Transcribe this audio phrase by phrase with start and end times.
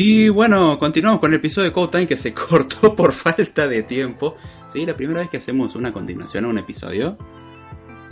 [0.00, 3.82] Y bueno, continuamos con el episodio de Code Time que se cortó por falta de
[3.82, 4.36] tiempo.
[4.68, 7.18] Sí, la primera vez que hacemos una continuación a un episodio.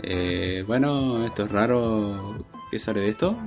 [0.03, 2.45] Eh, bueno, esto es raro.
[2.69, 3.37] ¿Qué sale de esto?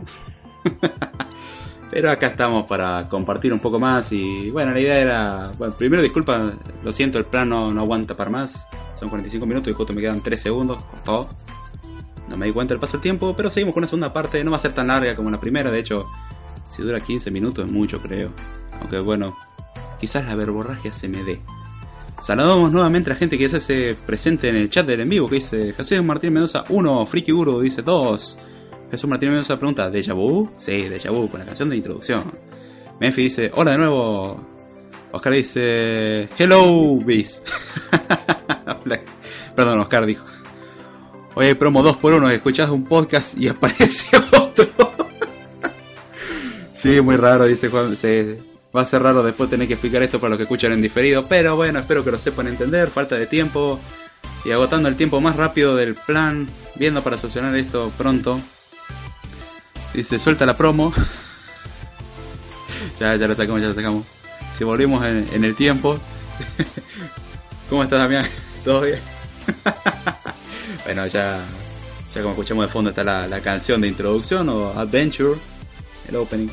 [1.90, 5.52] Pero acá estamos para compartir un poco más y bueno, la idea era...
[5.58, 8.66] Bueno, primero disculpa, lo siento, el plan no, aguanta para más.
[8.94, 11.28] Son 45 minutos y justo me quedan 3 segundos, cortó.
[12.26, 14.42] No me di cuenta del paso del tiempo, pero seguimos con una segunda parte.
[14.42, 16.06] No va a ser tan larga como la primera, de hecho
[16.70, 18.30] si dura 15 minutos es mucho, creo.
[18.80, 19.36] Aunque bueno,
[20.00, 21.40] quizás la verborragia se me dé.
[22.22, 25.28] Saludamos nuevamente a la gente que se hace presente en el chat del en vivo,
[25.28, 28.38] que dice Jesús Martín Mendoza 1, Friki Guru dice 2.
[28.90, 30.50] Jesús Martín Mendoza pregunta, ¿Deja Vu?
[30.56, 32.24] Sí, Deja Vu, con la canción de introducción.
[33.00, 34.46] Menfi dice, hola de nuevo.
[35.12, 37.42] Oscar dice, hello, bis.
[39.56, 40.24] Perdón, Oscar dijo.
[41.34, 44.29] Oye, promo 2 por 1 escuchás un podcast y aparece otro.
[46.80, 47.94] Sí, muy raro, dice Juan.
[48.74, 51.26] va a ser raro después tener que explicar esto para los que escuchan en diferido,
[51.26, 52.88] pero bueno, espero que lo sepan entender.
[52.88, 53.78] Falta de tiempo
[54.46, 58.40] y agotando el tiempo más rápido del plan, viendo para solucionar esto pronto.
[59.92, 60.90] Dice, suelta la promo.
[62.98, 64.06] ya, ya la sacamos, ya la sacamos.
[64.56, 66.00] Si volvimos en, el tiempo.
[67.68, 68.26] ¿Cómo estás, Damián?
[68.64, 69.00] ¿Todo bien?
[70.86, 71.44] bueno, ya,
[72.14, 75.38] ya como escuchamos de fondo está la, la canción de introducción o Adventure,
[76.08, 76.48] el opening.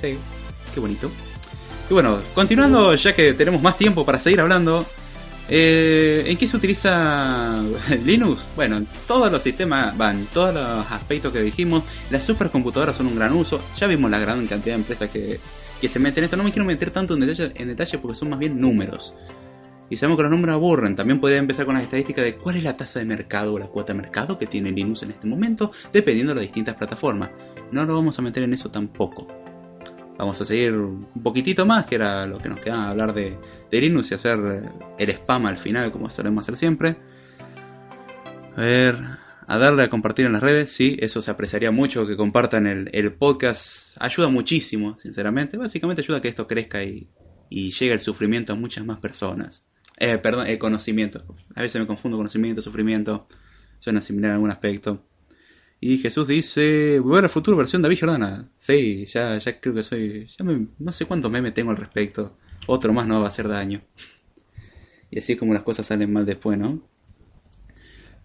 [0.00, 0.16] Sí,
[0.74, 1.10] qué bonito.
[1.90, 4.84] Y bueno, continuando, ya que tenemos más tiempo para seguir hablando,
[5.48, 7.62] eh, ¿en qué se utiliza
[8.04, 8.46] Linux?
[8.54, 13.32] Bueno, todos los sistemas van, todos los aspectos que dijimos, las supercomputadoras son un gran
[13.32, 15.40] uso, ya vimos la gran cantidad de empresas que,
[15.80, 18.14] que se meten en esto, no me quiero meter tanto en detalle, en detalle porque
[18.14, 19.14] son más bien números.
[19.90, 20.94] Y sabemos que los números aburren.
[20.94, 23.68] También podría empezar con las estadísticas de cuál es la tasa de mercado o la
[23.68, 27.30] cuota de mercado que tiene Linux en este momento, dependiendo de las distintas plataformas.
[27.72, 29.26] No lo vamos a meter en eso tampoco.
[30.18, 33.38] Vamos a seguir un poquitito más, que era lo que nos quedaba hablar de,
[33.70, 34.38] Linux y hacer
[34.98, 36.96] el spam al final, como solemos hacer siempre.
[38.56, 38.98] A ver,
[39.46, 43.12] a darle a compartir en las redes, sí, eso se apreciaría mucho, que compartan el,
[43.12, 45.56] podcast, ayuda muchísimo, sinceramente.
[45.56, 47.08] Básicamente ayuda a que esto crezca y,
[47.48, 49.64] y llegue el sufrimiento a muchas más personas.
[49.98, 51.24] Eh, perdón, el conocimiento.
[51.54, 53.28] A veces me confundo conocimiento, sufrimiento.
[53.78, 55.04] Suena similar en algún aspecto.
[55.80, 58.48] Y Jesús dice, volver al futuro versión David Jordana.
[58.56, 60.26] Sí, ya, ya creo que soy...
[60.36, 62.36] Ya no sé cuántos memes tengo al respecto.
[62.66, 63.82] Otro más no va a hacer daño.
[65.10, 66.82] Y así es como las cosas salen mal después, ¿no?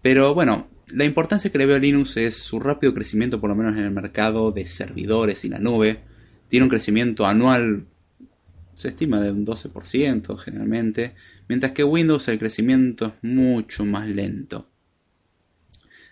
[0.02, 3.56] Pero bueno, la importancia que le veo a Linux es su rápido crecimiento, por lo
[3.56, 6.00] menos en el mercado de servidores y la nube.
[6.48, 7.86] Tiene un crecimiento anual,
[8.74, 11.14] se estima de un 12% generalmente,
[11.48, 14.68] mientras que Windows el crecimiento es mucho más lento.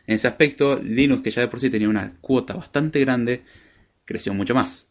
[0.07, 3.45] En ese aspecto, Linux, que ya de por sí tenía una cuota bastante grande,
[4.05, 4.91] creció mucho más.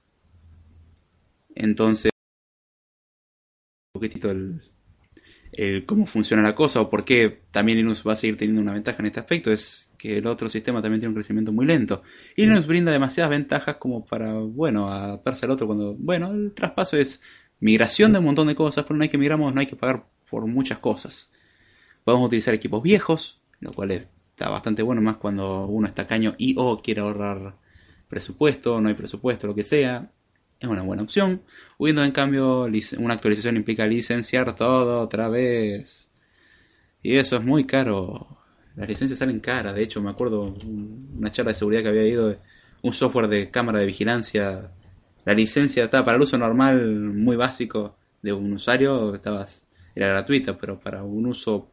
[1.55, 2.11] Entonces,
[3.93, 4.61] un poquitito el,
[5.51, 8.73] el cómo funciona la cosa o por qué también Linux va a seguir teniendo una
[8.73, 12.01] ventaja en este aspecto es que el otro sistema también tiene un crecimiento muy lento.
[12.35, 16.97] Y Linux brinda demasiadas ventajas como para, bueno, adaptarse al otro cuando, bueno, el traspaso
[16.97, 17.21] es
[17.59, 20.05] migración de un montón de cosas, pero no hay que migramos, no hay que pagar
[20.27, 21.31] por muchas cosas.
[22.03, 26.55] Podemos utilizar equipos viejos, lo cual está bastante bueno, más cuando uno está caño y
[26.57, 27.55] o quiere ahorrar
[28.07, 30.11] presupuesto, no hay presupuesto, lo que sea.
[30.59, 31.41] Es una buena opción.
[31.79, 32.67] Windows, en cambio,
[32.99, 36.11] una actualización implica licenciar todo otra vez.
[37.01, 38.37] Y eso es muy caro.
[38.75, 39.73] Las licencias salen caras.
[39.73, 40.55] De hecho, me acuerdo
[41.17, 42.37] una charla de seguridad que había ido.
[42.83, 44.71] Un software de cámara de vigilancia.
[45.25, 49.15] La licencia estaba para el uso normal, muy básico, de un usuario.
[49.15, 51.71] Estabas, era gratuita, pero para un uso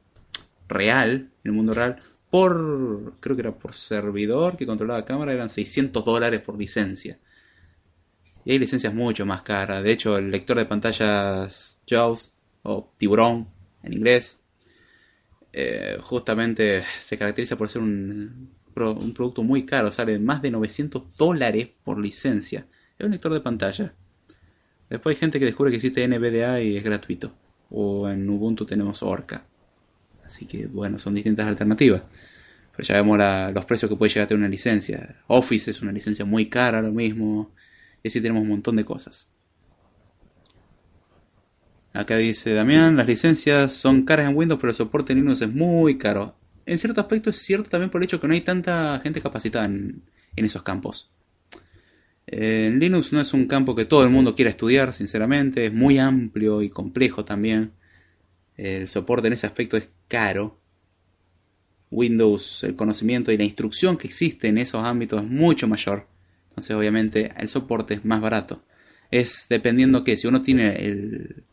[0.67, 1.11] real,
[1.45, 1.99] en el mundo real,
[2.31, 7.19] por, creo que era por servidor que controlaba cámara, eran 600 dólares por licencia.
[8.45, 9.83] Y hay licencias mucho más caras.
[9.83, 12.33] De hecho, el lector de pantallas JAWS
[12.63, 13.49] o tiburón
[13.83, 14.41] en inglés,
[15.53, 19.91] eh, justamente se caracteriza por ser un, producto muy caro.
[19.91, 22.67] Sale más de 900 dólares por licencia.
[22.99, 23.93] Es un lector de pantalla.
[24.89, 27.33] Después hay gente que descubre que existe NVDA y es gratuito.
[27.71, 29.45] O en Ubuntu tenemos Orca.
[30.29, 32.03] Así que bueno, son distintas alternativas.
[32.77, 33.19] Pero ya vemos
[33.55, 35.17] los precios que puede llegar a tener una licencia.
[35.27, 37.51] Office es una licencia muy cara, lo mismo.
[38.03, 39.27] Y así tenemos un montón de cosas.
[41.95, 45.51] Acá dice Damián, las licencias son caras en Windows, pero el soporte en Linux es
[45.51, 46.37] muy caro.
[46.67, 49.65] En cierto aspecto es cierto también por el hecho que no hay tanta gente capacitada
[49.65, 50.03] en,
[50.37, 51.11] esos campos.
[52.27, 55.99] En Linux no es un campo que todo el mundo quiera estudiar, sinceramente, es muy
[55.99, 57.73] amplio y complejo también.
[58.59, 60.61] El soporte en ese aspecto es caro.
[61.91, 66.07] Windows, el conocimiento y la instrucción que existe en esos ámbitos es mucho mayor.
[66.51, 68.63] Entonces, obviamente, el soporte es más barato.
[69.11, 71.45] Es dependiendo que si uno tiene el,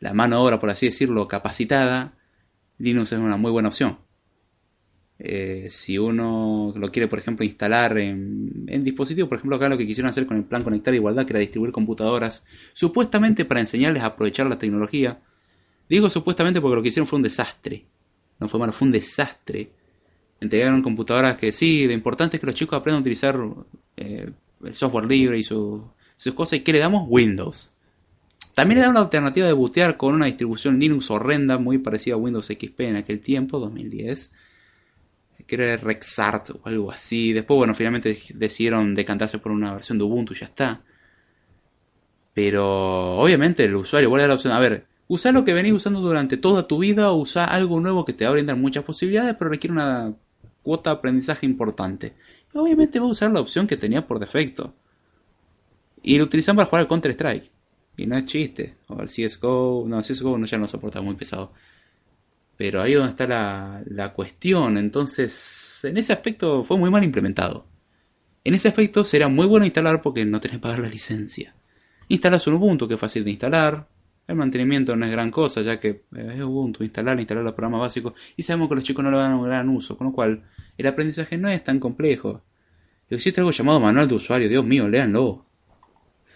[0.00, 2.14] la mano obra, por así decirlo, capacitada,
[2.76, 3.98] Linux es una muy buena opción.
[5.18, 9.78] Eh, si uno lo quiere, por ejemplo, instalar en, en dispositivos, por ejemplo, acá lo
[9.78, 14.02] que quisieron hacer con el plan Conectar Igualdad, que era distribuir computadoras, supuestamente para enseñarles
[14.02, 15.22] a aprovechar la tecnología,
[15.88, 17.86] Digo supuestamente porque lo que hicieron fue un desastre.
[18.38, 19.70] No fue malo, fue un desastre.
[20.40, 23.38] Entregaron computadoras que sí, lo importante es que los chicos aprendan a utilizar
[23.96, 24.30] eh,
[24.64, 25.82] el software libre y sus
[26.34, 26.54] cosas.
[26.54, 27.06] ¿Y que le damos?
[27.08, 27.70] Windows.
[28.54, 32.18] También le dan una alternativa de bootear con una distribución Linux horrenda, muy parecida a
[32.18, 34.32] Windows XP en aquel tiempo, 2010.
[35.46, 37.32] Que era Rexart o algo así.
[37.32, 40.82] Después, bueno, finalmente decidieron decantarse por una versión de Ubuntu ya está.
[42.34, 44.52] Pero obviamente el usuario vuelve a la opción.
[44.52, 48.04] A ver, Usa lo que venís usando durante toda tu vida o usa algo nuevo
[48.04, 50.14] que te va a brindar muchas posibilidades, pero requiere una
[50.62, 52.14] cuota de aprendizaje importante.
[52.54, 54.74] Y obviamente va a usar la opción que tenía por defecto.
[56.02, 57.50] Y lo utilizan para jugar al Counter Strike.
[57.96, 58.76] Y no es chiste.
[58.88, 59.84] O al CSGO.
[59.86, 61.52] No, CSGO no, ya no soporta muy pesado.
[62.56, 64.76] Pero ahí es donde está la, la cuestión.
[64.76, 67.66] Entonces, en ese aspecto fue muy mal implementado.
[68.44, 71.54] En ese aspecto será muy bueno instalar porque no tenés que pagar la licencia.
[72.08, 73.88] Instalas un Ubuntu que es fácil de instalar,
[74.28, 77.80] el mantenimiento no es gran cosa, ya que eh, es Ubuntu, instalar, instalar los programas
[77.80, 80.44] básicos, y sabemos que los chicos no le dan un gran uso, con lo cual
[80.76, 82.42] el aprendizaje no es tan complejo.
[83.08, 85.46] Existe algo llamado manual de usuario, Dios mío, léanlo.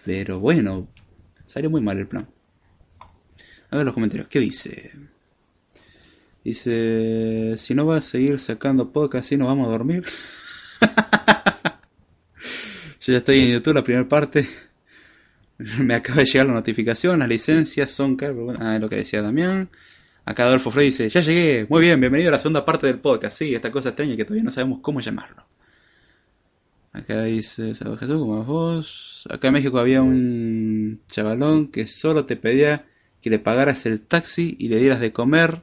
[0.03, 0.87] Pero bueno,
[1.45, 2.27] salió muy mal el plan.
[3.69, 4.91] A ver los comentarios, ¿qué dice?
[6.43, 10.03] Dice, si no va a seguir sacando podcast, ¿sí nos vamos a dormir.
[13.01, 14.47] Yo ya estoy en YouTube, la primera parte.
[15.79, 19.69] Me acaba de llegar la notificación, las licencias son caras, ah, lo que decía Damián.
[20.25, 23.37] Acá Adolfo Frey dice, ya llegué, muy bien, bienvenido a la segunda parte del podcast.
[23.37, 25.45] Sí, esta cosa extraña que todavía no sabemos cómo llamarlo.
[26.91, 29.27] Acá dice Salvador Jesús, como vos.
[29.29, 32.85] Acá en México había un chavalón que solo te pedía
[33.21, 35.61] que le pagaras el taxi y le dieras de comer.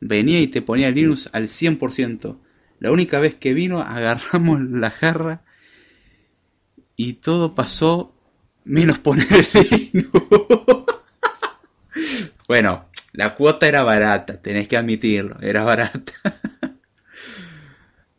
[0.00, 2.38] Venía y te ponía Linux al 100%.
[2.80, 5.44] La única vez que vino agarramos la jarra
[6.96, 8.17] y todo pasó
[8.68, 10.06] menos poner el
[12.48, 16.12] bueno, la cuota era barata, tenés que admitirlo, era barata.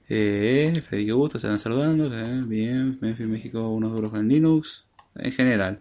[0.09, 5.79] eh, Gusto, se están saludando, eh, bien, Memphis, México, unos duros en Linux, en general.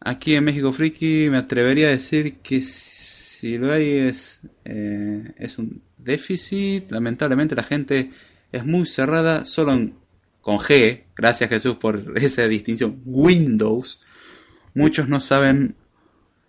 [0.00, 5.58] Aquí en México Friki me atrevería a decir que si lo hay es, eh, es
[5.58, 8.10] un déficit, lamentablemente la gente
[8.50, 9.94] es muy cerrada solo en
[10.40, 14.00] con G, gracias Jesús por esa distinción, Windows,
[14.74, 15.74] muchos no saben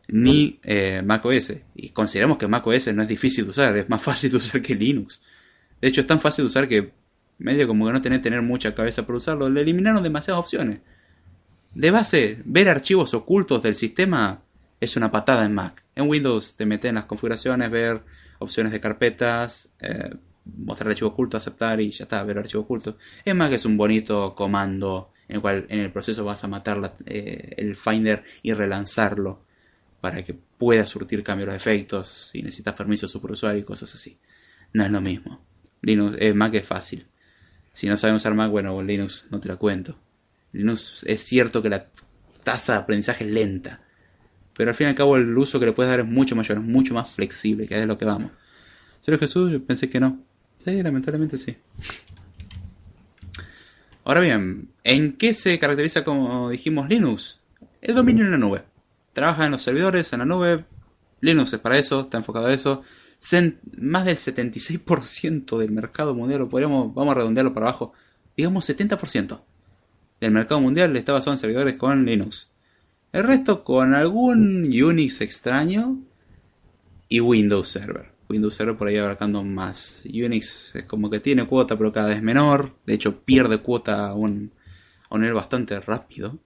[0.07, 1.53] ni eh, macOS.
[1.75, 4.75] Y consideramos que macOS no es difícil de usar, es más fácil de usar que
[4.75, 5.21] Linux.
[5.81, 6.91] De hecho, es tan fácil de usar que
[7.39, 9.49] medio como que no tenés que tener mucha cabeza para usarlo.
[9.49, 10.79] Le eliminaron demasiadas opciones.
[11.73, 14.43] De base, ver archivos ocultos del sistema
[14.79, 15.83] es una patada en Mac.
[15.95, 18.01] En Windows te metes en las configuraciones, ver
[18.39, 20.13] opciones de carpetas, eh,
[20.45, 22.97] mostrar archivo oculto, aceptar y ya está, ver archivo oculto.
[23.25, 26.95] En Mac es un bonito comando en el cual en el proceso vas a matar
[27.05, 29.45] eh, el Finder y relanzarlo
[30.01, 34.17] para que pueda surtir cambios de efectos si necesitas permiso de superusuario y cosas así.
[34.73, 35.41] No es lo mismo.
[35.81, 37.07] Linux, eh, Mac es fácil.
[37.71, 39.97] Si no sabemos usar Mac, bueno, Linux no te la cuento.
[40.51, 41.87] Linux es cierto que la
[42.43, 43.81] tasa de aprendizaje es lenta,
[44.55, 46.57] pero al fin y al cabo el uso que le puedes dar es mucho mayor,
[46.57, 48.31] es mucho más flexible, que es lo que vamos.
[48.99, 49.51] ¿Serio Jesús?
[49.51, 50.19] Yo pensé que no.
[50.63, 51.55] Sí, lamentablemente sí.
[54.03, 57.39] Ahora bien, ¿en qué se caracteriza, como dijimos, Linux?
[57.81, 58.63] El dominio en la nube.
[59.13, 60.65] Trabaja en los servidores, en la nube.
[61.21, 62.83] Linux es para eso, está enfocado a eso.
[63.77, 67.93] Más del 76% del mercado mundial, lo podríamos, vamos a redondearlo para abajo,
[68.35, 69.41] digamos 70%
[70.21, 72.49] del mercado mundial está basado en servidores con Linux.
[73.11, 75.99] El resto con algún Unix extraño
[77.09, 78.11] y Windows Server.
[78.31, 80.01] Windows Server por ahí abarcando más.
[80.05, 82.75] Unix es como que tiene cuota pero cada vez menor.
[82.85, 84.51] De hecho pierde cuota a un,
[85.09, 86.39] a un nivel bastante rápido.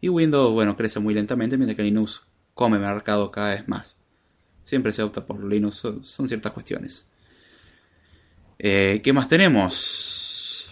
[0.00, 3.96] Y Windows, bueno, crece muy lentamente mientras que Linux come mercado cada vez más.
[4.62, 7.08] Siempre se opta por Linux, son, ciertas cuestiones.
[8.58, 10.70] Eh, ¿Qué más tenemos?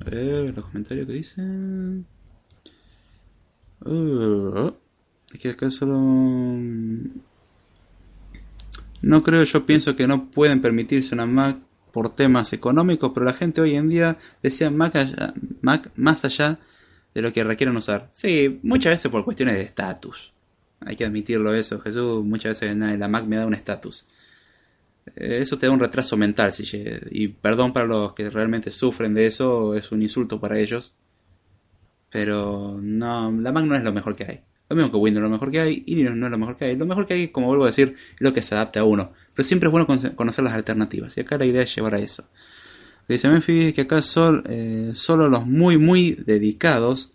[0.00, 2.06] A ver, los comentarios que dicen.
[3.84, 4.72] Uh,
[5.40, 5.96] que acá solo.
[9.02, 11.58] No creo, yo pienso que no pueden permitirse una Mac
[11.92, 14.94] por temas económicos, pero la gente hoy en día desea Mac,
[15.62, 16.58] Mac más allá
[17.14, 18.08] de lo que requieren usar.
[18.12, 20.32] Sí, muchas veces por cuestiones de estatus.
[20.80, 22.24] Hay que admitirlo eso, Jesús.
[22.24, 24.06] Muchas veces la Mac me da un estatus.
[25.14, 26.64] Eh, eso te da un retraso mental, si
[27.10, 30.94] y perdón para los que realmente sufren de eso, es un insulto para ellos.
[32.10, 34.40] Pero no, la Mac no es lo mejor que hay.
[34.68, 36.64] Lo mismo que Windows lo mejor que hay y Linux no es lo mejor que
[36.64, 36.76] hay.
[36.76, 39.12] Lo mejor que hay, como vuelvo a decir, es lo que se adapte a uno.
[39.34, 41.16] Pero siempre es bueno conocer las alternativas.
[41.16, 42.22] Y acá la idea es llevar a eso.
[42.22, 47.12] Lo que dice Memphis es que acá son, eh, solo los muy, muy dedicados,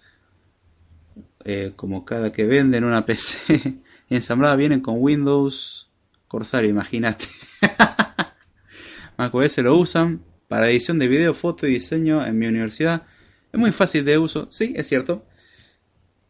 [1.44, 5.90] eh, como cada que venden una PC ensamblada, vienen con Windows
[6.28, 7.26] Corsair, imagínate.
[9.18, 13.04] macOS lo usan para edición de video, foto y diseño en mi universidad.
[13.52, 15.26] Es muy fácil de uso, sí, es cierto.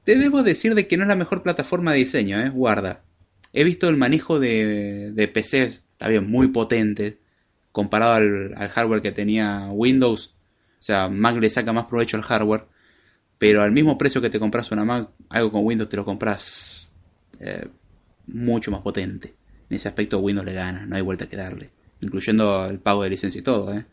[0.04, 2.50] Te debo decir de que no es la mejor plataforma de diseño, ¿eh?
[2.50, 3.04] Guarda.
[3.54, 7.20] He visto el manejo de, de PCs, bien, muy potente,
[7.72, 10.36] comparado al, hardware que tenía Windows.
[10.80, 12.66] O sea, Mac le saca más provecho al hardware,
[13.38, 16.92] pero al mismo precio que te compras una Mac, algo con Windows te lo compras
[17.40, 17.68] eh,
[18.28, 19.36] mucho más potente.
[19.70, 21.70] En ese aspecto Windows le gana, no hay vuelta que darle.
[22.02, 23.86] Incluyendo el pago de licencia y todo, ¿eh?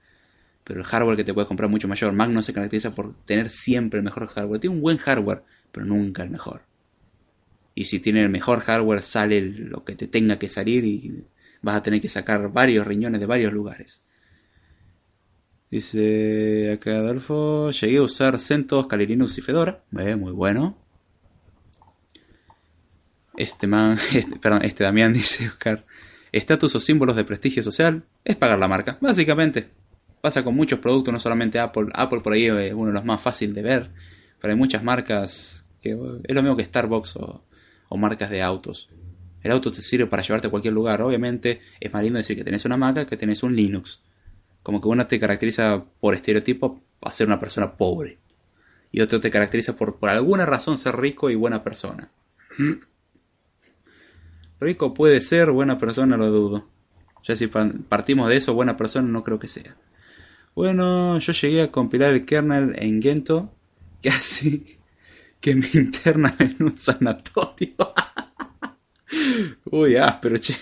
[0.64, 2.12] Pero el hardware que te puedes comprar mucho mayor.
[2.12, 4.60] Mac no se caracteriza por tener siempre el mejor hardware.
[4.60, 6.62] Tiene un buen hardware, pero nunca el mejor.
[7.74, 11.24] Y si tiene el mejor hardware, sale lo que te tenga que salir y
[11.62, 14.02] vas a tener que sacar varios riñones de varios lugares.
[15.70, 19.82] Dice acá Adolfo, llegué a usar CentOS, Kali y Fedora.
[19.98, 20.78] Eh, muy bueno.
[23.36, 25.84] Este man, este, perdón, este Damián dice Oscar,
[26.32, 29.68] estatus o símbolos de prestigio social es pagar la marca, básicamente.
[30.20, 31.90] Pasa con muchos productos, no solamente Apple.
[31.92, 33.90] Apple por ahí es uno de los más fáciles de ver,
[34.40, 37.44] pero hay muchas marcas que es lo mismo que Starbucks o,
[37.96, 38.88] marcas de autos.
[39.42, 41.00] El auto te sirve para llevarte a cualquier lugar.
[41.02, 44.02] Obviamente es más lindo decir que tenés una Mac que tenés un Linux.
[44.62, 48.18] Como que uno te caracteriza por estereotipo a ser una persona pobre.
[48.90, 52.10] Y otro te caracteriza por, por alguna razón ser rico y buena persona.
[54.60, 56.68] Rico puede ser, buena persona lo dudo.
[57.22, 59.76] Ya si partimos de eso, buena persona no creo que sea.
[60.56, 63.52] Bueno, yo llegué a compilar el kernel en Gento
[64.02, 64.78] casi
[65.40, 67.94] que me interna en un sanatorio.
[69.70, 70.54] Uy, ah, pero che.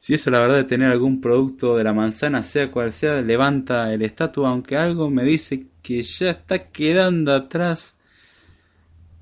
[0.00, 3.92] Si eso la verdad de tener algún producto de la manzana, sea cual sea, levanta
[3.92, 7.98] el estatus, aunque algo me dice que ya está quedando atrás.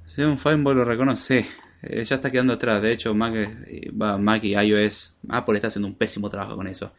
[0.07, 1.47] Si un Fimeball lo reconoce,
[1.83, 2.81] eh, ya está quedando atrás.
[2.81, 6.93] De hecho, Mac, eh, Mac y iOS, Apple está haciendo un pésimo trabajo con eso.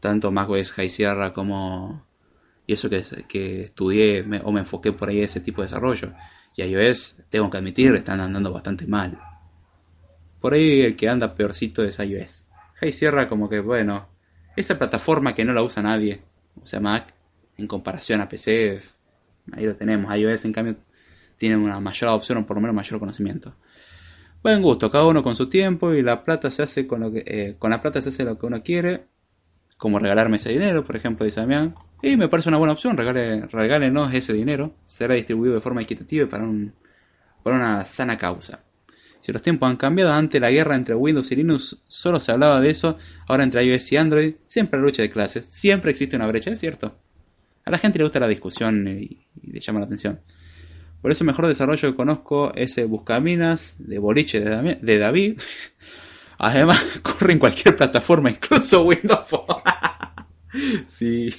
[0.00, 2.06] Tanto macOS High Sierra como
[2.70, 6.12] y eso que, que estudié o me enfoqué por ahí ese tipo de desarrollo.
[6.54, 9.18] Y iOS, tengo que admitir, están andando bastante mal.
[10.40, 12.46] Por ahí el que anda peorcito es iOS.
[12.76, 14.06] High Sierra como que, bueno,
[14.54, 16.22] esa plataforma que no la usa nadie,
[16.62, 17.12] o sea Mac,
[17.56, 18.80] en comparación a PC,
[19.50, 20.16] ahí lo tenemos.
[20.16, 20.76] iOS en cambio
[21.38, 23.56] tiene una mayor adopción o por lo menos mayor conocimiento.
[24.44, 27.24] Buen gusto, cada uno con su tiempo y la plata se hace con lo que,
[27.26, 29.08] eh, con la plata se hace lo que uno quiere
[29.76, 31.74] como regalarme ese dinero, por ejemplo, dice Damián.
[32.02, 36.28] Y me parece una buena opción, regale, regálenos ese dinero, será distribuido de forma equitativa
[36.28, 36.72] para, un,
[37.42, 38.64] para una sana causa.
[39.20, 42.60] Si los tiempos han cambiado, antes la guerra entre Windows y Linux solo se hablaba
[42.60, 42.96] de eso,
[43.28, 46.58] ahora entre iOS y Android siempre hay lucha de clases, siempre existe una brecha, es
[46.58, 46.96] cierto.
[47.64, 50.20] A la gente le gusta la discusión y, le llama la atención.
[51.02, 55.40] Por eso el mejor desarrollo que conozco es el Buscaminas de Boliche de, David.
[56.38, 59.26] Además, corre en cualquier plataforma, incluso Windows
[60.88, 61.32] sí.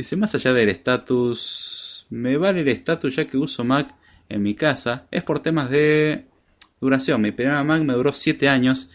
[0.00, 3.94] Dice, más allá del estatus, me vale el estatus ya que uso Mac
[4.30, 5.06] en mi casa.
[5.10, 6.24] Es por temas de
[6.80, 7.20] duración.
[7.20, 8.88] Mi primera Mac me duró 7 años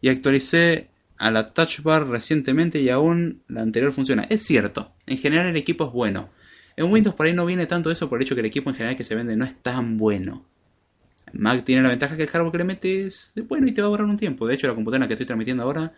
[0.00, 4.22] y actualicé a la Touch Bar recientemente y aún la anterior funciona.
[4.30, 6.30] Es cierto, en general el equipo es bueno.
[6.74, 8.76] En Windows por ahí no viene tanto eso por el hecho que el equipo en
[8.76, 10.46] general que se vende no es tan bueno.
[11.34, 13.88] Mac tiene la ventaja que el hardware que le metes es bueno y te va
[13.88, 14.46] a durar un tiempo.
[14.46, 15.92] De hecho, la computadora que estoy transmitiendo ahora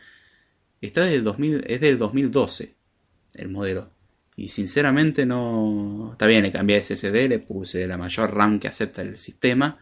[0.80, 2.74] está desde 2000, es del 2012
[3.34, 3.96] el modelo.
[4.38, 6.10] Y sinceramente no...
[6.12, 9.76] Está bien, le cambié SSD, le puse la mayor RAM que acepta el sistema.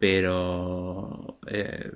[0.00, 1.38] Pero...
[1.46, 1.92] Eh,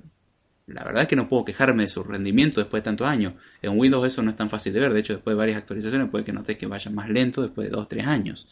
[0.67, 3.33] la verdad es que no puedo quejarme de su rendimiento después de tantos años.
[3.61, 4.93] En Windows eso no es tan fácil de ver.
[4.93, 7.75] De hecho, después de varias actualizaciones puede que notes que vaya más lento después de
[7.75, 8.47] 2-3 años.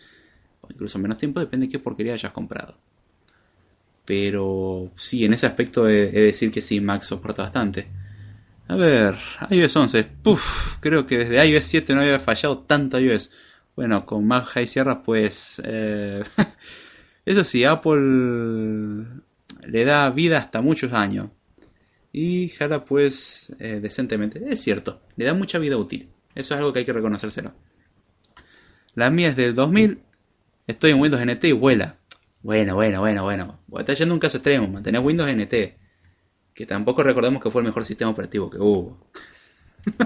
[0.59, 2.77] O incluso menos tiempo, depende de qué porquería hayas comprado.
[4.03, 7.87] Pero sí, en ese aspecto he, de decir que sí, Mac soporta bastante.
[8.67, 9.15] A ver,
[9.49, 10.03] iOS 11.
[10.23, 13.31] Puf, creo que desde iOS 7 no había fallado tanto iOS.
[13.75, 15.61] Bueno, con Mac High Sierra, pues.
[15.63, 16.23] Eh,
[17.25, 19.05] eso sí, Apple
[19.67, 21.29] le da vida hasta muchos años
[22.17, 24.41] y jala pues eh, decentemente.
[24.47, 26.07] Es cierto, le da mucha vida útil.
[26.33, 27.53] Eso es algo que hay que reconocérselo.
[28.93, 29.99] La mía es del 2000,
[30.65, 31.97] estoy en Windows NT y vuela.
[32.41, 33.59] Bueno, bueno, bueno, bueno.
[33.77, 35.53] Está yendo un caso extremo, mantener Windows NT.
[36.55, 38.97] Que tampoco recordemos que fue el mejor sistema operativo que hubo.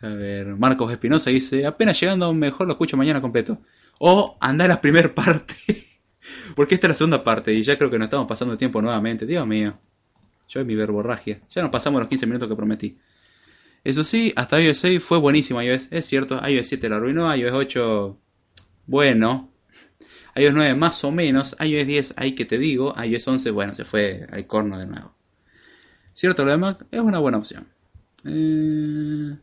[0.00, 3.58] a ver, Marcos Espinosa dice, apenas llegando mejor lo escucho mañana completo.
[3.98, 5.86] O anda a la primera parte.
[6.56, 8.80] Porque esta es la segunda parte y ya creo que nos estamos pasando el tiempo
[8.80, 9.26] nuevamente.
[9.26, 9.74] Dios mío.
[10.48, 11.40] Yo mi verborragia.
[11.50, 12.98] Ya nos pasamos los 15 minutos que prometí.
[13.84, 15.88] Eso sí, hasta iOS 6 fue buenísimo iOS.
[15.90, 18.18] Es cierto, iOS 7 lo arruinó, iOS 8,
[18.86, 19.49] bueno.
[20.40, 23.84] iOS 9 más o menos, iOS 10, ahí que te digo, iOS 11, bueno, se
[23.84, 25.14] fue al corno de nuevo.
[26.14, 27.68] Cierto, lo de Mac es una buena opción.
[28.24, 29.36] Eh,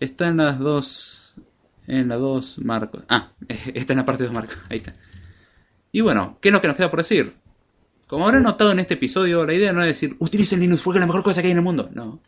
[0.00, 1.34] está en las dos,
[1.86, 3.02] en las dos marcos.
[3.08, 3.32] Ah,
[3.74, 4.94] está en la parte de dos marcos, ahí está.
[5.92, 7.34] Y bueno, ¿qué es lo que nos queda por decir?
[8.06, 11.00] Como habrán notado en este episodio, la idea no es decir, utilicen Linux porque es
[11.00, 11.90] la mejor cosa que hay en el mundo.
[11.92, 12.20] No.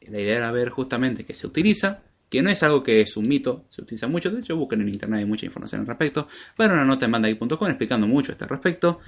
[0.00, 3.28] La idea era ver justamente que se utiliza, que no es algo que es un
[3.28, 4.30] mito, se utiliza mucho.
[4.30, 6.28] De hecho, busquen en internet hay mucha información al respecto.
[6.56, 9.00] Pero una nota en bandai.com explicando mucho este respecto.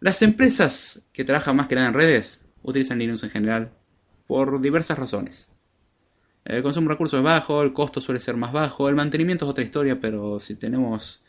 [0.00, 3.72] Las empresas que trabajan más que nada en redes utilizan Linux en general
[4.26, 5.50] por diversas razones.
[6.44, 9.50] El consumo de recursos es bajo, el costo suele ser más bajo, el mantenimiento es
[9.50, 11.22] otra historia, pero si tenemos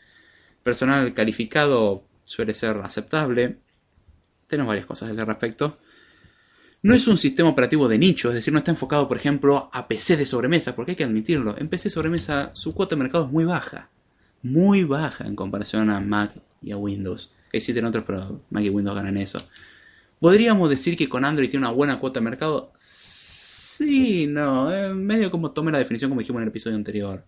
[0.64, 3.58] personal calificado suele ser aceptable
[4.46, 5.78] tenemos varias cosas a ese respecto.
[6.84, 9.88] No es un sistema operativo de nicho, es decir, no está enfocado, por ejemplo, a
[9.88, 13.24] PC de sobremesa, porque hay que admitirlo, en PC de sobremesa su cuota de mercado
[13.24, 13.88] es muy baja,
[14.42, 17.32] muy baja en comparación a Mac y a Windows.
[17.52, 19.38] Existen otros, pero Mac y Windows ganan eso.
[20.20, 22.74] ¿Podríamos decir que con Android tiene una buena cuota de mercado?
[22.76, 27.24] Sí, no, es medio como tome la definición como dijimos en el episodio anterior.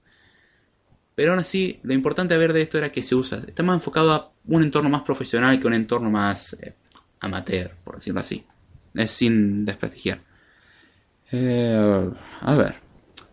[1.15, 3.43] Pero aún así, lo importante a ver de esto era que se usa.
[3.47, 6.75] Está más enfocado a un entorno más profesional que un entorno más eh,
[7.21, 8.45] amateur, por decirlo así.
[8.97, 10.21] Es sin desprestigiar.
[11.33, 12.75] Eh, a ver.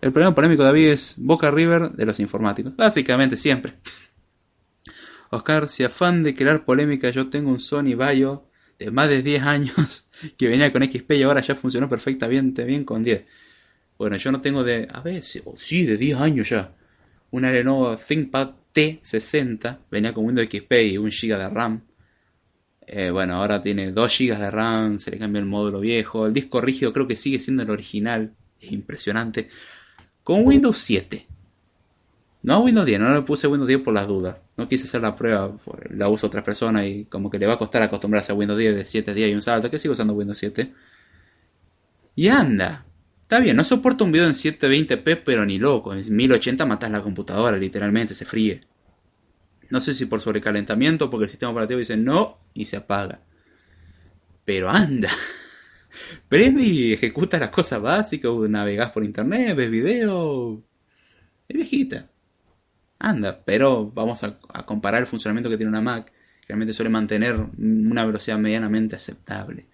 [0.02, 2.76] El problema polémico de David es Boca River de los informáticos.
[2.76, 3.73] Básicamente siempre.
[5.30, 9.43] Oscar, si afán de crear polémica, yo tengo un Sony Vaio de más de 10
[9.43, 13.26] años que venía con XP y ahora ya funcionó perfectamente bien con 10.
[13.97, 14.88] Bueno, yo no tengo de.
[14.91, 16.76] A ver, sí, de 10 años ya.
[17.32, 21.82] Una Lenovo ThinkPad T60 venía con Windows XP y un GB de RAM.
[22.88, 26.26] Eh, bueno, ahora tiene 2 GB de RAM, se le cambia el módulo viejo.
[26.26, 28.34] El disco rígido creo que sigue siendo el original.
[28.60, 29.50] Es impresionante.
[30.24, 31.28] Con Windows 7.
[32.43, 34.38] No Windows 10, no le puse Windows 10 por las dudas.
[34.58, 35.58] No quise hacer la prueba,
[35.91, 38.76] la uso otra persona y como que le va a costar acostumbrarse a Windows 10
[38.76, 40.74] de 7 días y un salto, que sigo usando Windows 7.
[42.15, 42.86] Y anda.
[43.22, 45.93] Está bien, no soporto un video en 720p, pero ni loco.
[45.93, 48.62] En 1080 matas la computadora, literalmente, se fríe.
[49.74, 53.22] No sé si por sobrecalentamiento, porque el sistema operativo dice no y se apaga.
[54.46, 55.10] Pero anda.
[56.30, 60.62] Prende y ejecuta las cosas básicas, navegas por internet, ves video.
[61.48, 62.08] Es viejita.
[63.00, 66.14] Anda, pero vamos a, comparar el funcionamiento que tiene una Mac.
[66.48, 69.66] Realmente suele mantener una velocidad medianamente aceptable.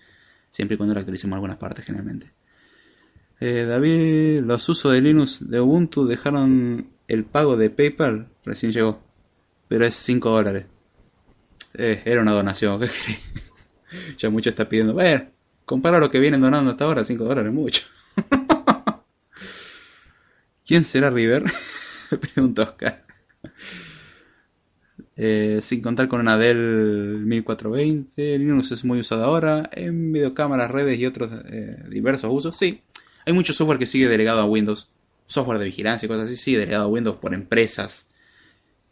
[0.50, 2.32] Siempre y cuando la actualicemos algunas partes generalmente.
[3.42, 9.09] Eh, David, los usos de Linux de Ubuntu dejaron el pago de PayPal, recién llegó,
[9.70, 10.66] pero es 5 dólares.
[11.76, 13.20] Eh, era una donación, ¿qué crees?
[14.18, 14.98] ya mucho está pidiendo.
[15.64, 17.84] compara lo que vienen donando hasta ahora, 5 dólares, mucho.
[20.66, 21.46] ¿Quién será River?
[22.34, 23.06] Pregunta Oscar.
[25.16, 30.98] Eh, sin contar con una Dell 1420, Linux es muy usado ahora en videocámaras, redes
[30.98, 32.58] y otros eh, diversos usos.
[32.58, 32.82] Sí,
[33.26, 34.90] hay mucho software que sigue delegado a Windows.
[35.28, 38.09] Software de vigilancia y cosas así sigue delegado a Windows por empresas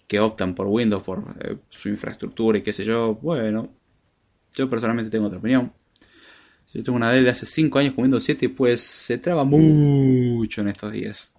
[0.08, 3.16] que optan por Windows por eh, su infraestructura y qué sé yo.
[3.16, 3.70] Bueno,
[4.54, 5.74] yo personalmente tengo otra opinión.
[6.74, 10.62] Yo tengo una Dell de hace 5 años con Windows 7 pues se traba mucho
[10.62, 11.34] en estos días.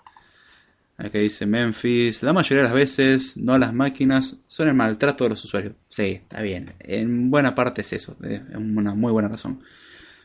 [0.97, 5.31] Aquí dice Memphis, la mayoría de las veces, no las máquinas, son el maltrato de
[5.31, 5.75] los usuarios.
[5.87, 6.75] Sí, está bien.
[6.81, 9.63] En buena parte es eso, es una muy buena razón.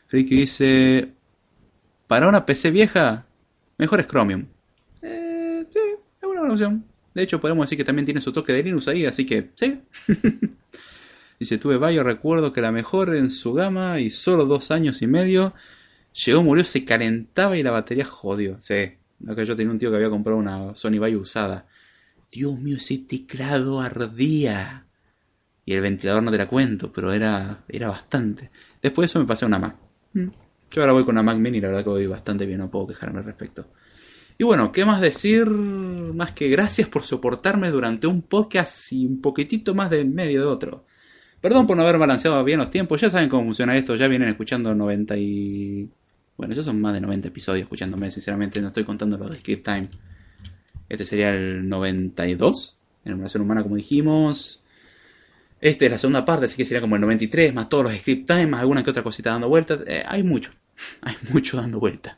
[0.08, 1.12] Friki dice,
[2.08, 3.24] para una PC vieja,
[3.78, 4.46] mejor es Chromium.
[5.00, 6.84] Eh, sí, es una buena opción.
[7.14, 9.80] De hecho, podemos decir que también tiene su toque de Linux ahí, así que sí.
[11.38, 15.06] dice, tuve varios recuerdo que la mejor en su gama y solo dos años y
[15.06, 15.54] medio.
[16.24, 18.60] Llegó, murió, se calentaba y la batería jodió.
[18.60, 18.94] Sí,
[19.28, 21.66] Acá yo tenía un tío que había comprado una Sony Vaio usada.
[22.30, 24.86] Dios mío, ese teclado ardía.
[25.64, 28.50] Y el ventilador no te la cuento, pero era, era bastante.
[28.82, 29.76] Después de eso me pasé a una Mac.
[30.12, 30.26] Mm.
[30.70, 32.70] Yo ahora voy con una Mac Mini y la verdad que voy bastante bien, no
[32.70, 33.66] puedo quejarme al respecto.
[34.36, 35.46] Y bueno, ¿qué más decir?
[35.46, 40.46] Más que gracias por soportarme durante un podcast y un poquitito más de medio de
[40.46, 40.86] otro.
[41.40, 44.28] Perdón por no haber balanceado bien los tiempos, ya saben cómo funciona esto, ya vienen
[44.28, 45.88] escuchando 90 y
[46.36, 49.64] bueno, ya son más de 90 episodios escuchándome, sinceramente no estoy contando los de Script
[49.64, 49.88] Time.
[50.88, 54.62] Este sería el 92, en Emulación Humana como dijimos.
[55.60, 58.26] Este es la segunda parte, así que sería como el 93, más todos los Script
[58.26, 59.80] Time, más alguna que otra cosita dando vueltas.
[59.86, 60.50] Eh, hay mucho,
[61.02, 62.16] hay mucho dando vueltas.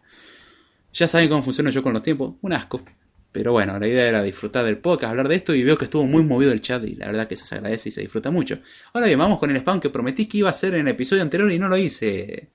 [0.96, 2.82] Ya saben cómo funciona yo con los tiempos, un asco.
[3.30, 6.06] Pero bueno, la idea era disfrutar del podcast, hablar de esto y veo que estuvo
[6.06, 8.61] muy movido el chat y la verdad que se agradece y se disfruta mucho.
[8.94, 11.20] Ahora bien, vamos con el spam que prometí que iba a hacer en el episodio
[11.20, 12.48] anterior y no lo hice.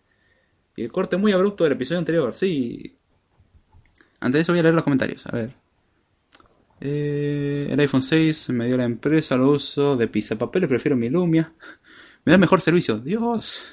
[0.76, 2.98] Y el corte muy abrupto del episodio anterior, sí.
[4.20, 5.54] Antes de eso voy a leer los comentarios, a ver.
[6.80, 11.12] Eh, el iPhone 6 me dio la empresa, lo uso de pizza papel, prefiero mi
[11.12, 11.54] Lumia.
[12.26, 13.66] Me da mejor servicio, Dios.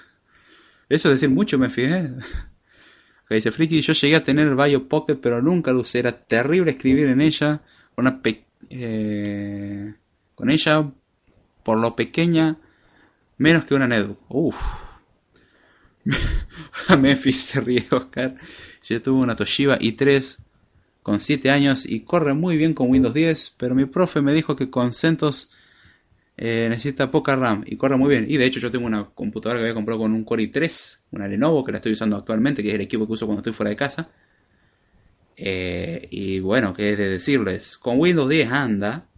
[0.91, 2.11] Eso es decir mucho, me fijé.
[3.29, 5.83] Acá dice Friki, yo llegué a tener Bio Pocket, pero nunca lo.
[5.93, 7.61] Era terrible escribir en ella.
[7.95, 8.23] Una
[8.71, 9.93] eh,
[10.35, 10.91] con ella,
[11.63, 12.57] por lo pequeña,
[13.37, 14.19] menos que una netbook.
[14.31, 14.57] Uff.
[16.99, 18.37] Memphis se ríe Oscar.
[18.83, 20.39] Yo tuve una Toshiba i3
[21.03, 24.57] con 7 años y corre muy bien con Windows 10, pero mi profe me dijo
[24.57, 25.51] que con CentOS
[26.39, 28.27] eh, necesita poca RAM y corre muy bien.
[28.29, 31.29] Y de hecho yo tengo una computadora que había comprado con un Core i3, una
[31.29, 33.71] Lenovo que la estoy usando actualmente, que es el equipo que uso cuando estoy fuera
[33.71, 34.09] de casa.
[35.37, 39.09] Eh, y bueno, qué es de decirles, con Windows 10 anda,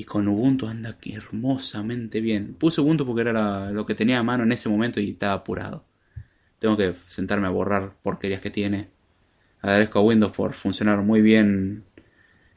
[0.00, 2.54] y con Ubuntu anda hermosamente bien.
[2.54, 5.84] Puse Ubuntu porque era lo que tenía a mano en ese momento y estaba apurado.
[6.58, 8.88] Tengo que sentarme a borrar porquerías que tiene.
[9.60, 11.84] Agradezco a Windows por funcionar muy bien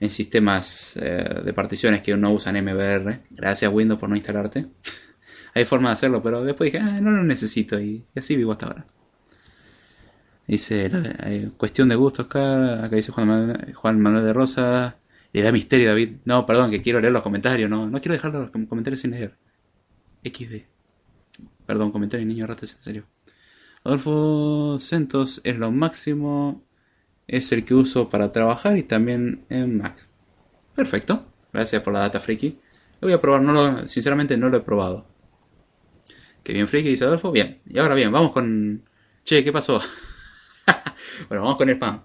[0.04, 3.22] en sistemas eh, de particiones que no usan MBR.
[3.30, 4.68] Gracias Windows por no instalarte.
[5.54, 8.66] Hay forma de hacerlo, pero después dije, ah, no lo necesito y, así vivo hasta
[8.66, 8.86] ahora.
[10.46, 10.92] Dice,
[11.56, 14.98] cuestión de gustos acá, acá dice Juan Manuel, Juan Manuel de Rosa,
[15.32, 16.18] le da misterio David.
[16.26, 19.38] No, perdón, que quiero leer los comentarios, no, no quiero dejar los comentarios sin leer.
[20.26, 20.66] XD.
[21.66, 23.06] Perdón, comentario niño ratas, en serio.
[23.86, 26.63] Adolfo Centos es lo máximo,
[27.28, 30.10] es el que uso para trabajar y también en Max.
[30.76, 32.60] Perfecto, gracias por la data friki.
[33.02, 35.06] Lo voy a probar, no lo, sinceramente no lo he probado.
[36.44, 37.32] Qué bien friki, dice Adolfo.
[37.32, 38.84] Bien, y ahora bien, vamos con...
[39.24, 39.80] Che, ¿qué pasó?
[41.30, 42.02] bueno, vamos con el spam.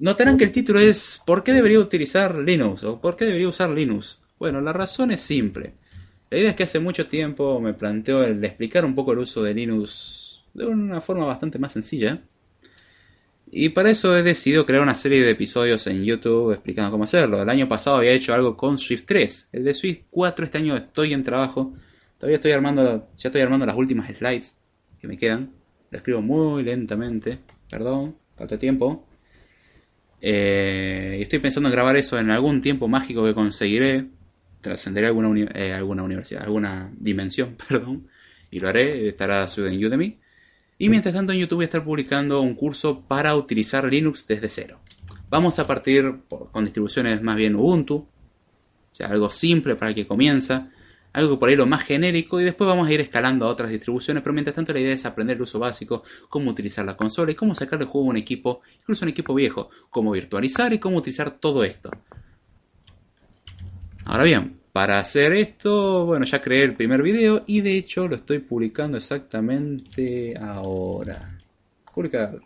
[0.00, 2.82] Notarán que el título es ¿Por qué debería utilizar Linux?
[2.84, 4.22] o ¿Por qué debería usar Linux?
[4.38, 5.74] Bueno, la razón es simple.
[6.30, 9.18] La idea es que hace mucho tiempo me planteo el de explicar un poco el
[9.18, 12.22] uso de Linux de una forma bastante más sencilla.
[13.50, 17.40] Y para eso he decidido crear una serie de episodios en YouTube explicando cómo hacerlo.
[17.42, 19.50] El año pasado había hecho algo con Swift 3.
[19.52, 21.74] El de Swift 4 este año estoy en trabajo.
[22.18, 24.56] Todavía estoy armando, ya estoy armando las últimas slides
[25.00, 25.52] que me quedan.
[25.90, 27.38] Lo escribo muy lentamente.
[27.70, 29.06] Perdón, falta tiempo.
[30.20, 34.06] Eh, y estoy pensando en grabar eso en algún tiempo mágico que conseguiré.
[34.62, 38.08] Trascenderé alguna, eh, alguna universidad, alguna dimensión, perdón.
[38.50, 40.18] Y lo haré, estará subido en Udemy.
[40.76, 44.48] Y mientras tanto en YouTube voy a estar publicando un curso para utilizar Linux desde
[44.48, 44.80] cero.
[45.30, 50.70] Vamos a partir con distribuciones más bien Ubuntu, o sea, algo simple para que comienza.
[51.14, 54.22] algo por ahí lo más genérico y después vamos a ir escalando a otras distribuciones,
[54.22, 57.36] pero mientras tanto la idea es aprender el uso básico, cómo utilizar la consola y
[57.36, 61.38] cómo sacarle juego a un equipo, incluso un equipo viejo, cómo virtualizar y cómo utilizar
[61.38, 61.90] todo esto.
[64.04, 68.16] Ahora bien, para hacer esto, bueno, ya creé el primer video y de hecho lo
[68.16, 71.38] estoy publicando exactamente ahora.
[71.94, 72.40] Publicar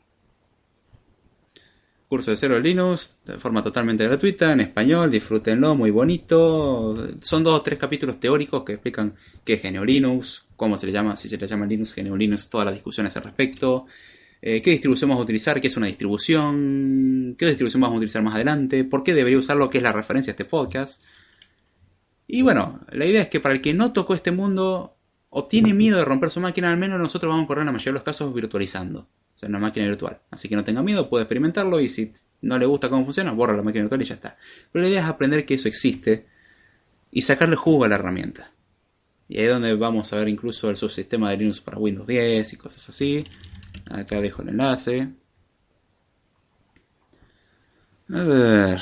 [2.06, 7.08] curso de cero Linux, de forma totalmente gratuita, en español, disfrútenlo, muy bonito.
[7.22, 10.92] Son dos o tres capítulos teóricos que explican qué es GNU Linux, cómo se le
[10.92, 13.86] llama, si se le llama Linux, GNU Linux, todas las discusiones al respecto,
[14.42, 18.22] eh, qué distribución vamos a utilizar, qué es una distribución, qué distribución vamos a utilizar
[18.22, 21.02] más adelante, por qué debería usarlo, qué es la referencia a este podcast.
[22.30, 24.94] Y bueno, la idea es que para el que no tocó este mundo
[25.30, 27.72] o tiene miedo de romper su máquina, al menos nosotros vamos a correr en la
[27.72, 29.00] mayoría de los casos virtualizando.
[29.00, 30.20] O sea, una máquina virtual.
[30.30, 32.12] Así que no tenga miedo, puede experimentarlo y si
[32.42, 34.36] no le gusta cómo funciona, borra la máquina virtual y ya está.
[34.70, 36.26] Pero la idea es aprender que eso existe
[37.10, 38.52] y sacarle jugo a la herramienta.
[39.26, 42.52] Y ahí es donde vamos a ver incluso el subsistema de Linux para Windows 10
[42.52, 43.24] y cosas así.
[43.90, 45.08] Acá dejo el enlace.
[48.10, 48.80] A ver,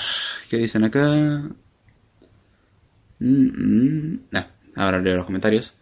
[0.50, 1.48] ¿qué dicen acá?
[3.18, 4.20] Mm, mm.
[4.32, 5.76] Ah, ahora leo los comentarios.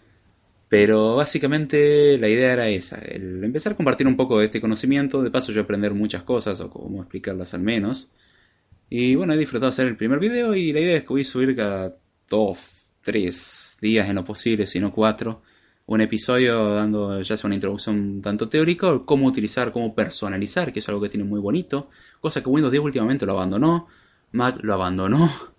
[0.69, 5.23] Pero básicamente la idea era esa, el empezar a compartir un poco de este conocimiento,
[5.23, 8.11] de paso yo aprender muchas cosas o cómo explicarlas al menos.
[8.91, 11.25] Y bueno, he disfrutado hacer el primer video y la idea es que voy a
[11.25, 11.97] subir cada
[12.29, 15.43] dos, tres días en lo posible, si no cuatro,
[15.87, 20.89] un episodio dando ya sea una introducción tanto teórica cómo utilizar, cómo personalizar, que es
[20.89, 23.89] algo que tiene muy bonito, cosa que Windows 10 últimamente lo abandonó,
[24.33, 25.54] Mac lo abandonó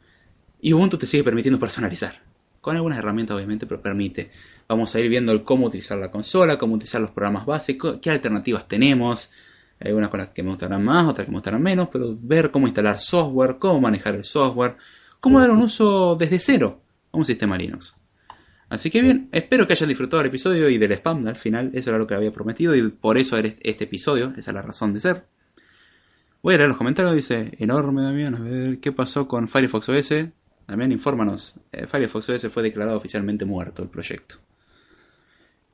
[0.65, 2.23] y Ubuntu te sigue permitiendo personalizar.
[2.59, 4.31] Con algunas herramientas obviamente, pero permite.
[4.67, 8.67] Vamos a ir viendo cómo utilizar la consola, cómo utilizar los programas básicos, qué alternativas
[8.67, 9.31] tenemos.
[9.79, 12.49] Hay algunas con las que me gustarán más, otras que me gustarán menos, pero ver
[12.49, 14.75] cómo instalar software, cómo manejar el software,
[15.19, 17.95] cómo dar un uso desde cero a un sistema Linux.
[18.67, 21.91] Así que bien, espero que hayan disfrutado del episodio y del spam al final, eso
[21.91, 24.95] era lo que había prometido y por eso era este episodio, esa es la razón
[24.95, 25.27] de ser.
[26.41, 30.13] Voy a leer los comentarios, dice, enorme Damián, a ver, ¿qué pasó con Firefox OS?
[30.67, 31.53] Damián, infórmanos.
[31.71, 34.35] Eh, Firefox OS fue declarado oficialmente muerto el proyecto.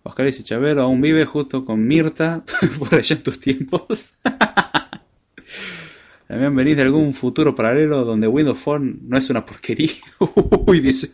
[0.04, 2.43] Oscar dice, Chavero aún vive justo con Mirta
[2.80, 4.13] por allá en tus tiempos.
[6.27, 9.91] También venís de algún futuro paralelo donde Windows Phone no es una porquería.
[10.67, 11.12] Uy, dice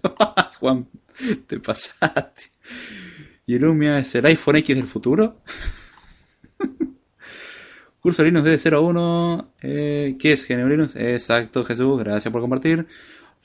[0.59, 0.87] Juan,
[1.47, 2.43] te pasaste.
[3.45, 5.41] ¿Y Lumia es el iPhone X del futuro?
[7.99, 9.53] Curso Linux de 0 a 1.
[9.63, 10.87] Eh, ¿Qué es GNU?
[10.95, 12.87] Exacto, Jesús, gracias por compartir.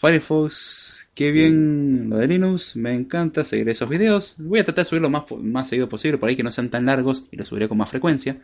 [0.03, 4.35] Firefox, qué bien lo de Linux, me encanta seguir esos videos.
[4.37, 6.87] Voy a tratar de subirlo más, más seguido posible, por ahí que no sean tan
[6.87, 8.41] largos y lo subiré con más frecuencia,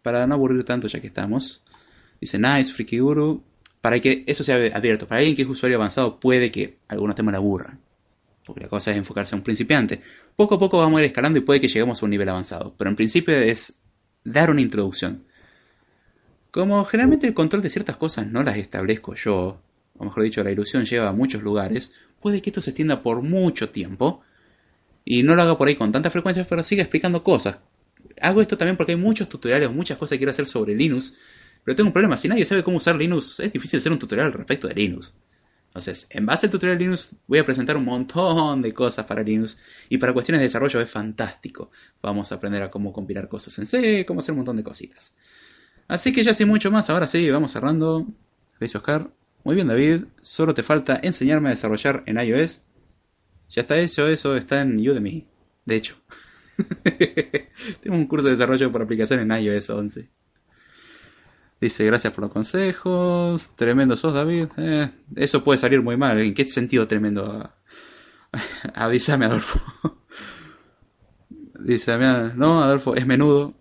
[0.00, 1.62] para no aburrir tanto ya que estamos.
[2.18, 3.44] Dice Nice, Freaky Guru.
[3.82, 7.32] Para que eso sea abierto, para alguien que es usuario avanzado puede que algunos temas
[7.32, 7.78] le aburran.
[8.46, 10.00] Porque la cosa es enfocarse a un principiante.
[10.34, 12.74] Poco a poco vamos a ir escalando y puede que lleguemos a un nivel avanzado.
[12.78, 13.78] Pero en principio es
[14.24, 15.24] dar una introducción.
[16.50, 19.60] Como generalmente el control de ciertas cosas no las establezco yo,
[20.00, 23.20] o mejor dicho, la ilusión lleva a muchos lugares, puede que esto se extienda por
[23.20, 24.22] mucho tiempo.
[25.04, 27.58] Y no lo haga por ahí con tanta frecuencia, pero siga explicando cosas.
[28.18, 31.14] Hago esto también porque hay muchos tutoriales, muchas cosas que quiero hacer sobre Linux.
[31.62, 34.32] Pero tengo un problema, si nadie sabe cómo usar Linux, es difícil hacer un tutorial
[34.32, 35.14] respecto de Linux.
[35.66, 39.58] Entonces, en base al tutorial Linux, voy a presentar un montón de cosas para Linux.
[39.90, 41.70] Y para cuestiones de desarrollo es fantástico.
[42.00, 45.12] Vamos a aprender a cómo compilar cosas en C, cómo hacer un montón de cositas.
[45.88, 48.06] Así que ya sé mucho más, ahora sí, vamos cerrando.
[48.58, 49.10] ¿Veis, Oscar?
[49.44, 50.04] Muy bien, David.
[50.22, 52.62] Solo te falta enseñarme a desarrollar en iOS.
[53.50, 55.26] Ya está hecho, eso está en Udemy.
[55.64, 55.96] De hecho.
[57.80, 60.08] Tengo un curso de desarrollo por aplicación en iOS 11.
[61.60, 63.50] Dice, gracias por los consejos.
[63.56, 64.48] Tremendo sos, David.
[64.56, 66.18] Eh, eso puede salir muy mal.
[66.18, 67.50] ¿En qué sentido tremendo?
[68.74, 69.60] Avísame, Adolfo.
[71.58, 71.98] Dice
[72.36, 73.54] no, Adolfo, es menudo.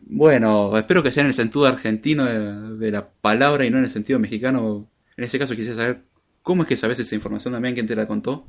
[0.00, 3.90] Bueno, espero que sea en el sentido argentino de la palabra y no en el
[3.90, 6.04] sentido mexicano en ese caso quisiera saber
[6.42, 8.46] cómo es que sabes esa información también, quién te la contó.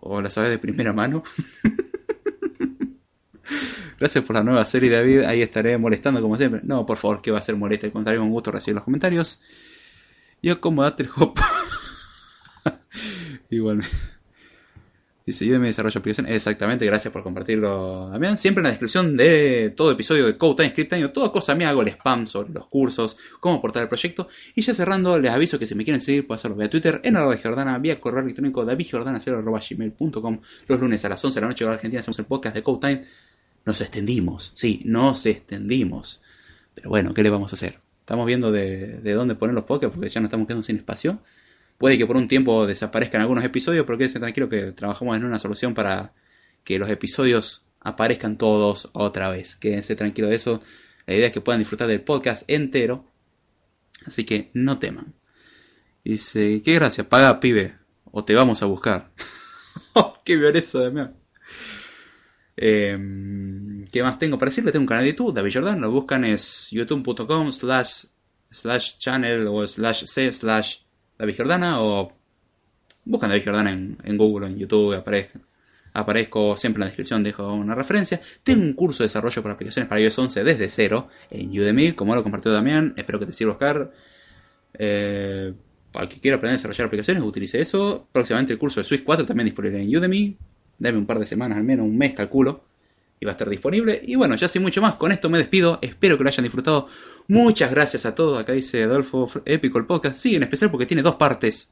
[0.00, 1.22] O la sabes de primera mano.
[4.00, 5.24] Gracias por la nueva serie, David.
[5.24, 6.62] Ahí estaré molestando como siempre.
[6.64, 7.86] No, por favor, que va a ser molesta.
[7.86, 9.42] Al contrario, un gusto recibir los comentarios.
[10.40, 11.38] Y acomodate el hop.
[13.50, 13.94] Igualmente.
[15.28, 16.26] Dice, yo mi desarrollo aplicación.
[16.26, 18.38] Exactamente, gracias por compartirlo, Damián.
[18.38, 21.68] Siempre en la descripción de todo episodio de Code Time, Script Time, toda cosa mía
[21.68, 24.28] hago el spam sobre los cursos, cómo aportar el proyecto.
[24.54, 27.14] Y ya cerrando, les aviso que si me quieren seguir, pueden hacerlo vía Twitter, en
[27.14, 30.40] arroba de Jordana, vía correo electrónico davidjordana0.gmail.com.
[30.66, 32.88] Los lunes a las 11 de la noche de Argentina hacemos el podcast de Code
[32.88, 33.04] Time.
[33.66, 36.22] Nos extendimos, sí, nos extendimos.
[36.74, 37.80] Pero bueno, ¿qué le vamos a hacer?
[38.00, 41.20] Estamos viendo de, de dónde poner los podcasts porque ya no estamos quedando sin espacio.
[41.78, 45.38] Puede que por un tiempo desaparezcan algunos episodios, pero quédese tranquilo que trabajamos en una
[45.38, 46.12] solución para
[46.64, 49.56] que los episodios aparezcan todos otra vez.
[49.56, 50.60] Quédense tranquilo de eso.
[51.06, 53.06] La idea es que puedan disfrutar del podcast entero.
[54.04, 55.14] Así que no teman.
[56.04, 57.76] Dice, qué gracia, paga pibe.
[58.04, 59.10] O te vamos a buscar.
[60.24, 61.02] qué violencia de mí.
[62.56, 64.72] Eh, ¿Qué más tengo para decirle?
[64.72, 65.80] Tengo un canal de YouTube, David Jordan.
[65.80, 68.06] Lo buscan es youtube.com slash
[68.50, 70.78] slash channel o slash c slash
[71.18, 72.12] David Jordana o
[73.04, 75.40] buscan David Jordana en, en Google en YouTube, aparezco,
[75.92, 78.20] aparezco siempre en la descripción, dejo una referencia.
[78.42, 82.14] Tengo un curso de desarrollo para aplicaciones para iOS 11 desde cero en Udemy, como
[82.14, 83.90] lo compartió Damián, espero que te sirva Oscar.
[84.74, 85.52] Eh,
[85.94, 88.06] el que quiera aprender a desarrollar aplicaciones, utilice eso.
[88.12, 90.36] Próximamente el curso de Swift 4 también disponible en Udemy.
[90.78, 92.67] Dame un par de semanas, al menos un mes calculo.
[93.20, 94.00] Y va a estar disponible.
[94.04, 94.94] Y bueno, ya sin mucho más.
[94.94, 95.78] Con esto me despido.
[95.82, 96.88] Espero que lo hayan disfrutado.
[97.26, 98.38] Muchas gracias a todos.
[98.38, 100.16] Acá dice Adolfo Épico el podcast.
[100.16, 101.70] Sí, en especial porque tiene dos partes.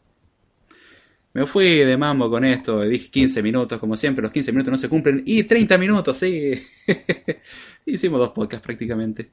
[1.35, 2.81] Me fui de mambo con esto.
[2.81, 4.23] Dije 15 minutos, como siempre.
[4.23, 5.23] Los 15 minutos no se cumplen.
[5.27, 6.53] Y 30 minutos, sí.
[7.87, 9.31] Hicimos dos podcasts prácticamente.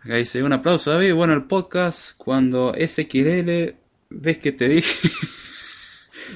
[0.00, 1.14] Acá dice un aplauso, David.
[1.14, 3.76] Bueno, el podcast, cuando SQL,
[4.10, 5.08] ves que te dije.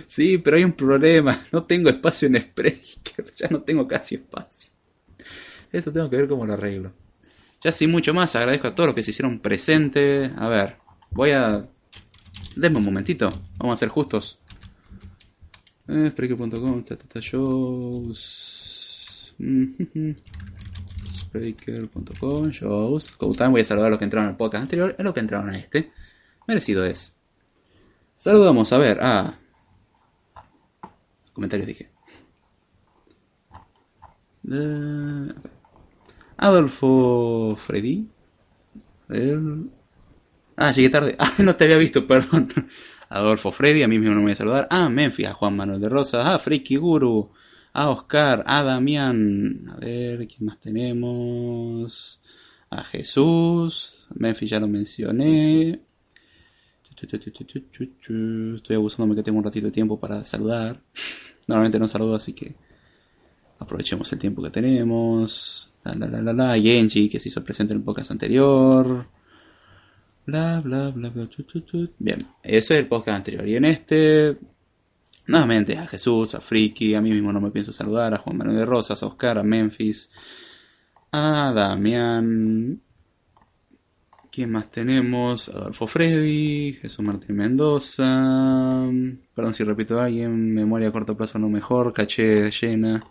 [0.06, 1.46] sí, pero hay un problema.
[1.52, 3.32] No tengo espacio en Spreaker.
[3.36, 4.70] Ya no tengo casi espacio.
[5.72, 6.92] Eso tengo que ver cómo lo arreglo.
[7.62, 10.30] Ya sin mucho más, agradezco a todos los que se hicieron presentes.
[10.36, 10.76] A ver,
[11.10, 11.66] voy a.
[12.56, 13.42] Denme un momentito.
[13.58, 14.38] Vamos a ser justos.
[15.88, 16.84] Eh, Spreaker.com,
[17.20, 19.34] shows.
[21.18, 23.16] Spreaker.com, shows.
[23.16, 25.20] Como también voy a saludar a los que entraron al podcast anterior, a los que
[25.20, 25.90] entraron a este.
[26.46, 27.14] Merecido es.
[28.14, 29.38] Saludamos, a ver, a.
[31.38, 31.88] Comentarios dije.
[34.50, 35.32] Eh,
[36.36, 38.08] Adolfo Freddy.
[40.56, 41.14] Ah, llegué tarde.
[41.20, 42.48] Ah, no te había visto, perdón.
[43.08, 44.66] Adolfo Freddy, a mí mismo no me voy a saludar.
[44.68, 47.30] A Memphis, a Juan Manuel de Rosas, a Friki Guru,
[47.72, 49.70] a Oscar, a Damián.
[49.70, 52.20] A ver, ¿quién más tenemos?
[52.68, 54.08] A Jesús.
[54.12, 55.82] Memphis ya lo mencioné.
[57.06, 60.80] Estoy abusándome que tengo un ratito de tiempo para saludar.
[61.46, 62.54] Normalmente no saludo, así que
[63.58, 65.72] aprovechemos el tiempo que tenemos.
[65.84, 66.58] La la la la la.
[66.60, 69.06] Genji, que se hizo presente en el podcast anterior.
[70.26, 71.28] Bla bla bla bla.
[71.98, 73.48] Bien, eso es el podcast anterior.
[73.48, 74.36] Y en este,
[75.26, 78.58] nuevamente a Jesús, a Friki, a mí mismo no me pienso saludar, a Juan Manuel
[78.58, 80.10] de Rosas, a Oscar, a Memphis,
[81.12, 82.82] a Damián.
[84.38, 85.48] ¿Quién más tenemos?
[85.48, 88.88] Adolfo Freddy, Jesús Martín Mendoza.
[89.34, 93.04] Perdón si repito a alguien, memoria a corto plazo no mejor, caché llena.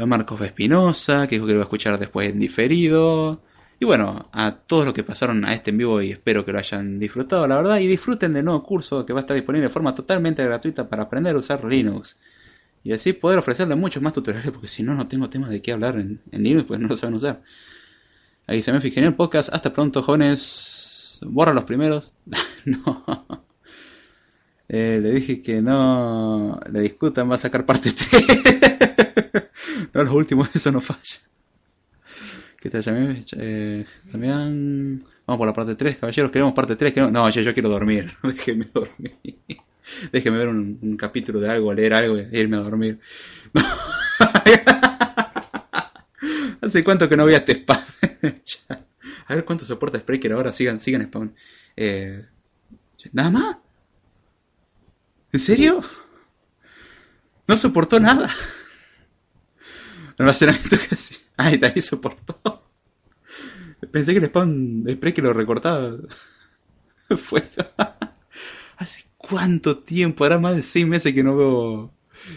[0.00, 3.42] A Marcos Espinosa, que dijo que lo va a escuchar después en diferido.
[3.80, 6.60] Y bueno, a todos los que pasaron a este en vivo y espero que lo
[6.60, 7.80] hayan disfrutado, la verdad.
[7.80, 11.02] Y disfruten del nuevo curso que va a estar disponible de forma totalmente gratuita para
[11.02, 12.20] aprender a usar Linux.
[12.84, 15.72] Y así poder ofrecerle muchos más tutoriales, porque si no, no tengo temas de qué
[15.72, 17.42] hablar en, en Linux, pues no lo saben usar.
[18.46, 19.48] Ahí se me fijé en el podcast.
[19.52, 21.18] Hasta pronto, jóvenes.
[21.22, 22.14] Borra los primeros.
[22.64, 23.04] no.
[24.68, 28.24] Eh, le dije que no le discutan, va a sacar parte 3.
[29.92, 31.20] no, los últimos, eso no falla.
[32.60, 33.24] ¿Qué tal?
[33.36, 35.04] Eh, Damián?
[35.26, 36.30] Vamos por la parte 3, caballeros.
[36.30, 36.94] Queremos parte 3.
[36.94, 37.12] Queremos...
[37.12, 38.10] No, yo, yo quiero dormir.
[38.22, 39.16] Déjeme dormir.
[40.10, 42.98] Déjeme ver un, un, capítulo de algo, leer algo e irme a dormir.
[46.64, 47.82] ¿Hace cuánto que no voy este spam?
[49.26, 50.52] a ver cuánto soporta Spreaker ahora.
[50.52, 51.34] Sigan, sigan spam.
[51.76, 52.24] Eh,
[53.12, 53.56] ¿Nada más?
[55.32, 55.82] ¿En serio?
[57.46, 58.30] No soportó nada.
[60.18, 61.16] Almacenamiento casi.
[61.36, 62.70] Ay, también soportó.
[63.92, 65.96] Pensé que el spam Spreaker lo recortaba.
[67.16, 67.46] Fue.
[68.78, 70.24] ¿Hace cuánto tiempo?
[70.24, 71.94] Ahora más de seis meses que no veo.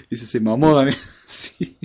[0.09, 0.97] Dice, se mamó también.
[1.25, 1.77] Sí.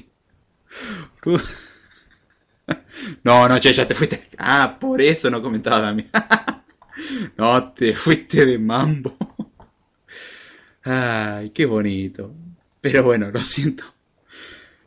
[3.24, 4.28] No, no, che, ya te fuiste.
[4.38, 6.08] Ah, por eso no comentaba Dami.
[7.36, 9.16] No, te fuiste de mambo.
[10.84, 12.34] Ay, qué bonito.
[12.80, 13.84] Pero bueno, lo siento.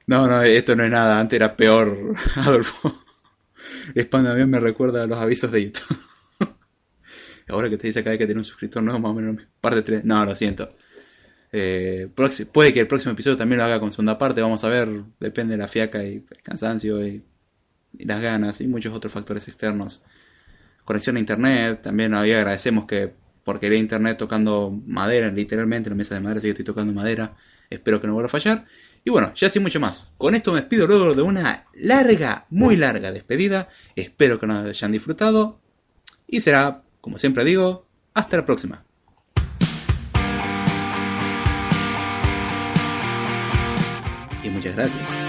[0.08, 1.20] No, no, esto no es nada.
[1.20, 3.04] Antes era peor, Adolfo.
[3.96, 5.98] Spam también me recuerda a los avisos de YouTube.
[7.48, 10.06] Ahora que te dice acá que tiene un suscriptor nuevo, más o menos parte 3.
[10.06, 10.72] No, lo siento.
[11.52, 12.10] Eh,
[12.52, 14.42] puede que el próximo episodio también lo haga con segunda parte.
[14.42, 14.90] Vamos a ver.
[15.20, 17.24] Depende de la fiaca y el cansancio y
[17.98, 20.02] y las ganas y muchos otros factores externos.
[20.84, 26.16] Conexión a internet, también ahí agradecemos que por querer internet tocando madera, literalmente la mesa
[26.16, 27.36] de madera, si estoy tocando madera,
[27.70, 28.66] espero que no vuelva a fallar.
[29.04, 30.12] Y bueno, ya sin mucho más.
[30.18, 33.70] Con esto me despido luego de una larga, muy larga despedida.
[33.96, 35.60] Espero que nos hayan disfrutado.
[36.28, 37.86] Y será como siempre digo,
[38.16, 38.84] hasta la próxima.
[44.44, 45.25] Y muchas gracias.